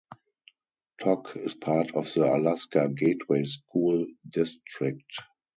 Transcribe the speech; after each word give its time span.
Tok 0.99 1.35
is 1.37 1.53
part 1.53 1.93
of 1.93 2.11
the 2.11 2.23
Alaska 2.35 2.89
Gateway 2.89 3.43
School 3.43 4.07
District. 4.27 5.13